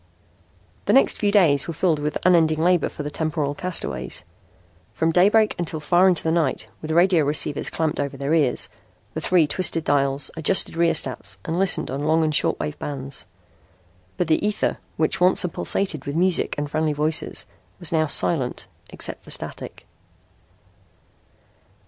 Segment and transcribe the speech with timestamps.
[0.85, 4.23] The next few days were filled with unending labor for the temporal castaways.
[4.95, 8.67] From daybreak until far into the night, with radio receivers clamped over their ears,
[9.13, 13.27] the three twisted dials, adjusted rheostats and listened in on long and short wave bands.
[14.17, 17.45] But the ether, which once had pulsated with music and friendly voices,
[17.91, 19.85] now was silent, except for static.